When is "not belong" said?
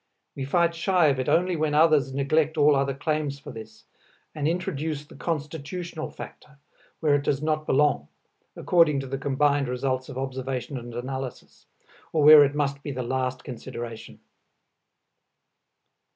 7.43-8.07